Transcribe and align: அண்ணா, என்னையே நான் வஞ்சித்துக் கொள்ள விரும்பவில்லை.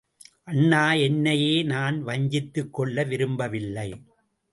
அண்ணா, 0.43 0.93
என்னையே 0.93 1.63
நான் 1.63 2.03
வஞ்சித்துக் 2.03 2.73
கொள்ள 2.73 3.03
விரும்பவில்லை. 3.03 3.89